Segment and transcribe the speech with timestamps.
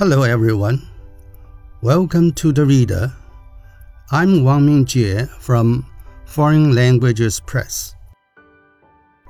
[0.00, 0.88] Hello, everyone.
[1.82, 3.12] Welcome to the Reader.
[4.10, 5.84] I'm Wang Mingjie from
[6.24, 7.94] Foreign Languages Press.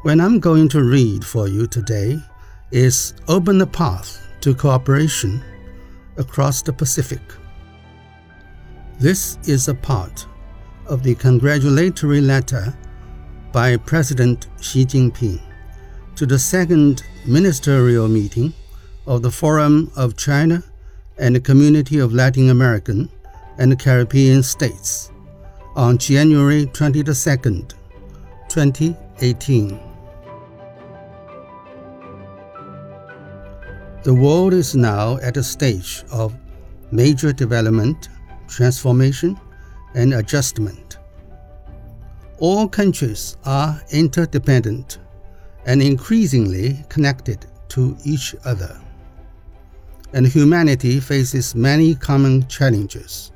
[0.03, 2.21] When I'm going to read for you today
[2.71, 5.43] is Open the Path to Cooperation
[6.19, 7.23] Across the Pacific.
[9.01, 10.25] This is a part
[10.87, 12.73] of the congratulatory letter
[13.51, 15.41] by President Xi Jinping
[16.15, 18.55] to the second ministerial meeting
[19.07, 20.63] of the Forum of China
[21.21, 23.11] and the Community of Latin American
[23.59, 25.13] and Caribbean States
[25.77, 29.81] on January 22, 2018.
[34.03, 36.35] The world is now at a stage of
[36.91, 38.09] major development,
[38.49, 39.39] transformation,
[39.95, 40.97] and adjustment.
[42.39, 44.97] All countries are interdependent
[45.67, 48.81] and increasingly connected to each other
[50.13, 53.33] and humanity faces many common challenges.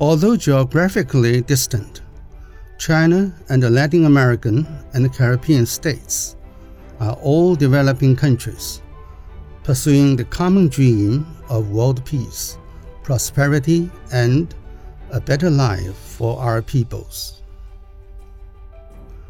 [0.00, 2.02] Although geographically distant,
[2.78, 6.36] China and the Latin American and Caribbean states
[7.00, 8.82] are all developing countries
[9.64, 12.58] pursuing the common dream of world peace,
[13.02, 14.54] prosperity, and
[15.10, 17.42] a better life for our peoples.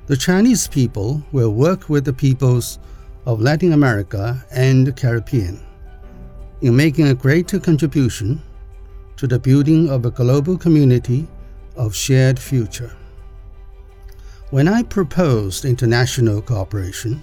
[0.07, 2.79] The Chinese people will work with the peoples
[3.27, 5.61] of Latin America and the Caribbean
[6.61, 8.43] in making a greater contribution
[9.17, 11.27] to the building of a global community
[11.77, 12.95] of shared future.
[14.51, 17.23] When I proposed international cooperation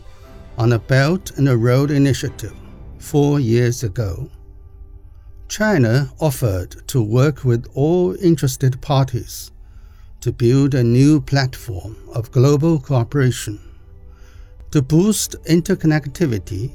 [0.58, 2.56] on a Belt and a Road initiative
[2.98, 4.30] four years ago,
[5.48, 9.52] China offered to work with all interested parties
[10.22, 13.60] to build a new platform of global cooperation
[14.72, 16.72] to boost interconnectivity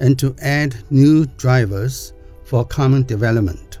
[0.00, 2.12] and to add new drivers
[2.44, 3.78] for common development.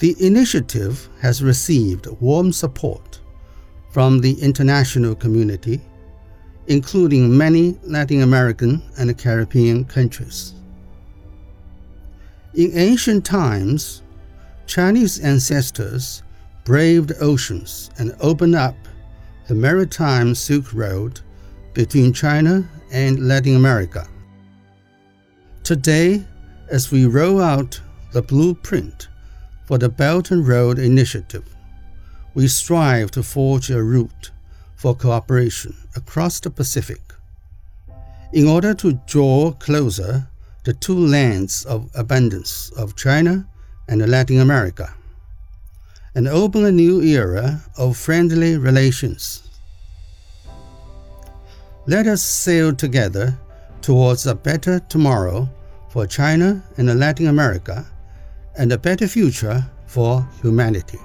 [0.00, 3.20] The initiative has received warm support
[3.90, 5.80] from the international community,
[6.66, 10.54] including many Latin American and Caribbean countries.
[12.54, 14.02] In ancient times,
[14.66, 16.22] Chinese ancestors
[16.64, 18.76] braved oceans and opened up
[19.48, 21.20] the maritime Silk Road
[21.78, 24.04] between China and Latin America.
[25.62, 26.26] Today,
[26.72, 27.80] as we roll out
[28.10, 29.06] the blueprint
[29.64, 31.44] for the Belt and Road Initiative,
[32.34, 34.32] we strive to forge a route
[34.74, 37.00] for cooperation across the Pacific
[38.32, 40.26] in order to draw closer
[40.64, 43.46] the two lands of abundance of China
[43.86, 44.92] and Latin America
[46.16, 49.47] and open a new era of friendly relations
[51.88, 53.34] let us sail together
[53.80, 55.48] towards a better tomorrow
[55.88, 57.86] for China and Latin America
[58.58, 60.98] and a better future for humanity.